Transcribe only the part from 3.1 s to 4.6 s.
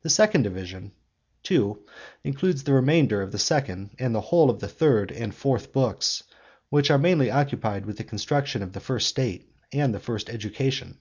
of the second and the whole of